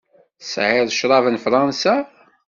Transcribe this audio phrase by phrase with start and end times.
[0.39, 1.95] Tesεiḍ ccrab n Fransa?